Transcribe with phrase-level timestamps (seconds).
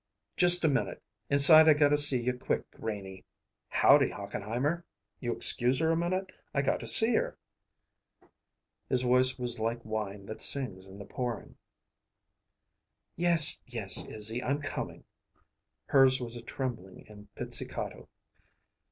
[0.35, 0.99] "Just a minute.
[1.29, 3.23] Inside I gotta see you quick, Renie.
[3.69, 4.83] Howdy, Hochenheimer?
[5.19, 6.31] You excuse her a minute.
[6.55, 7.37] I got to see her."
[8.89, 11.55] His voice was like wine that sings in the pouring.
[13.15, 15.03] "Yes, yes, Izzy; I'm coming."
[15.85, 18.09] Hers was trembling and pizzicato.